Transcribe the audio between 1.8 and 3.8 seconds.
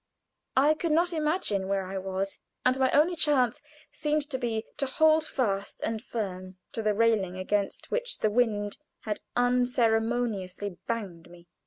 I was, and my only chance